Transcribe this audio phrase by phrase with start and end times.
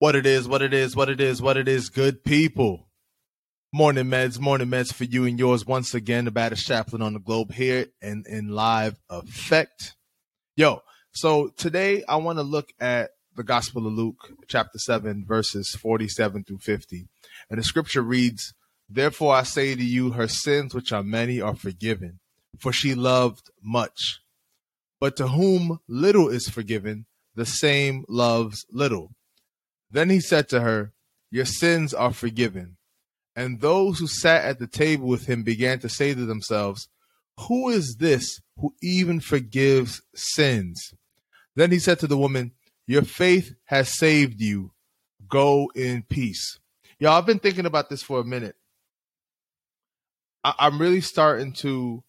[0.00, 2.86] What it is, what it is, what it is, what it is, good people.
[3.72, 6.24] Morning meds, morning meds for you and yours once again.
[6.24, 9.96] The baddest chaplain on the globe here and in live effect.
[10.54, 15.76] Yo, so today I want to look at the Gospel of Luke, chapter 7, verses
[15.82, 17.08] 47 through 50.
[17.50, 18.54] And the scripture reads,
[18.88, 22.20] Therefore I say to you, her sins, which are many, are forgiven,
[22.60, 24.20] for she loved much.
[25.00, 29.10] But to whom little is forgiven, the same loves little.
[29.90, 30.92] Then he said to her,
[31.30, 32.76] Your sins are forgiven.
[33.34, 36.88] And those who sat at the table with him began to say to themselves,
[37.46, 40.92] Who is this who even forgives sins?
[41.54, 42.52] Then he said to the woman,
[42.86, 44.72] Your faith has saved you.
[45.28, 46.58] Go in peace.
[46.98, 48.56] Y'all, I've been thinking about this for a minute.
[50.42, 52.02] I- I'm really starting to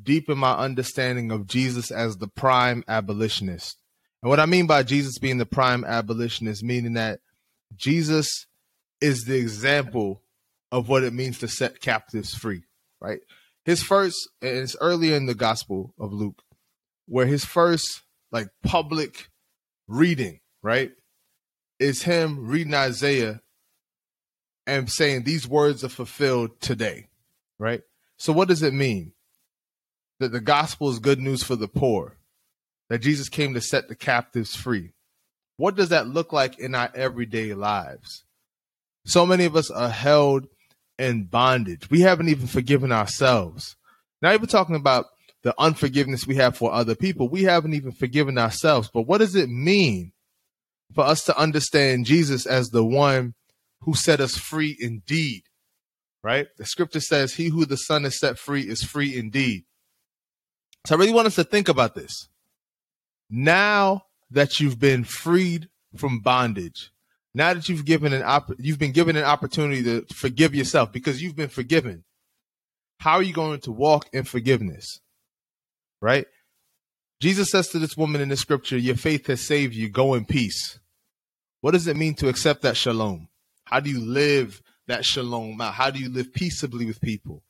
[0.00, 3.79] deepen my understanding of Jesus as the prime abolitionist.
[4.22, 7.20] And what I mean by Jesus being the prime abolitionist, meaning that
[7.74, 8.46] Jesus
[9.00, 10.22] is the example
[10.70, 12.62] of what it means to set captives free,
[13.00, 13.20] right?
[13.64, 16.42] His first, and it's earlier in the Gospel of Luke,
[17.06, 19.28] where his first like public
[19.88, 20.92] reading, right,
[21.78, 23.40] is him reading Isaiah
[24.66, 27.08] and saying these words are fulfilled today,
[27.58, 27.82] right?
[28.18, 29.12] So what does it mean?
[30.20, 32.18] That the gospel is good news for the poor
[32.90, 34.90] that Jesus came to set the captives free.
[35.56, 38.24] What does that look like in our everyday lives?
[39.06, 40.48] So many of us are held
[40.98, 41.88] in bondage.
[41.88, 43.76] We haven't even forgiven ourselves.
[44.20, 45.06] Not even talking about
[45.42, 47.28] the unforgiveness we have for other people.
[47.28, 48.90] We haven't even forgiven ourselves.
[48.92, 50.12] But what does it mean
[50.92, 53.34] for us to understand Jesus as the one
[53.82, 55.44] who set us free indeed?
[56.22, 56.48] Right?
[56.58, 59.64] The scripture says, He who the Son has set free is free indeed.
[60.86, 62.28] So I really want us to think about this
[63.30, 66.90] now that you've been freed from bondage,
[67.34, 71.22] now that you've given an op- you've been given an opportunity to forgive yourself because
[71.22, 72.04] you've been forgiven.
[72.98, 75.00] How are you going to walk in forgiveness?
[76.02, 76.26] Right?
[77.20, 79.88] Jesus says to this woman in the scripture, Your faith has saved you.
[79.88, 80.78] Go in peace.
[81.60, 83.28] What does it mean to accept that shalom?
[83.64, 85.74] How do you live that shalom out?
[85.74, 87.42] How do you live peaceably with people?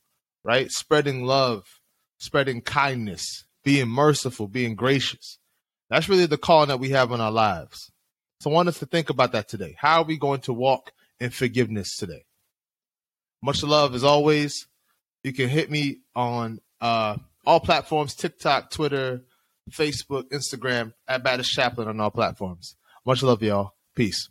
[0.43, 0.69] Right?
[0.69, 1.63] Spreading love,
[2.17, 5.39] spreading kindness, being merciful, being gracious.
[5.91, 7.91] That's really the calling that we have in our lives.
[8.39, 9.75] So I want us to think about that today.
[9.77, 12.23] How are we going to walk in forgiveness today?
[13.43, 14.67] Much love as always.
[15.25, 19.23] You can hit me on uh, all platforms TikTok, Twitter,
[19.69, 22.77] Facebook, Instagram, at Baddest Chaplain on all platforms.
[23.05, 23.73] Much love, y'all.
[23.93, 24.29] Peace.